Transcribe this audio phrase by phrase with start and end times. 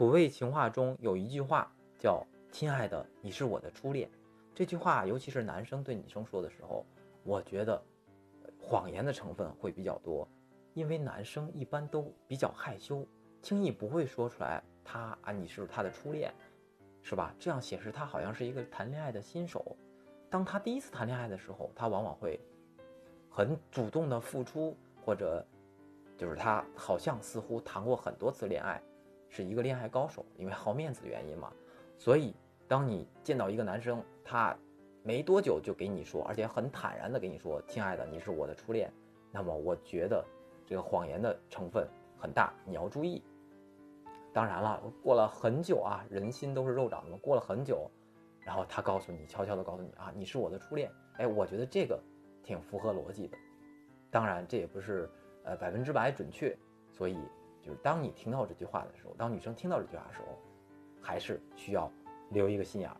[0.00, 4.10] 土味情话中有一句话叫“亲爱的，你是我的初恋”。
[4.56, 6.86] 这句话，尤其是男生对女生说的时候，
[7.22, 7.82] 我觉得
[8.58, 10.26] 谎言的成分会比较多，
[10.72, 13.06] 因为男生一般都比较害羞，
[13.42, 16.32] 轻易不会说出来他啊你是他的初恋，
[17.02, 17.34] 是吧？
[17.38, 19.76] 这样显示他好像是一个谈恋爱的新手。
[20.30, 22.40] 当他第一次谈恋爱的时候，他往往会
[23.28, 24.74] 很主动的付出，
[25.04, 25.46] 或者
[26.16, 28.82] 就是他好像似乎谈过很多次恋爱。
[29.30, 31.52] 是一个恋爱高手，因为好面子的原因嘛，
[31.96, 32.34] 所以
[32.66, 34.54] 当你见到一个男生，他
[35.04, 38.92] 没多久就给你说，而且很坦然的给你说：“亲爱的，你是我的初恋。”
[39.32, 40.24] 那么我觉得
[40.66, 43.22] 这个谎言的成分很大，你要注意。
[44.32, 47.88] 当然了，过了很久啊，人心都是肉长的，过了很久，
[48.40, 50.90] 然后他告诉你，悄悄的告诉你啊，你是我的初恋。
[51.18, 51.98] 哎，我觉得这个
[52.42, 53.38] 挺符合逻辑的。
[54.10, 55.08] 当然，这也不是
[55.44, 56.56] 呃百分之百准确，
[56.90, 57.16] 所以。
[57.62, 60.38] 就是当你听到这句话的时候，当女生听到这句话的时候，
[61.00, 61.90] 还是需要
[62.30, 62.96] 留一个心眼儿。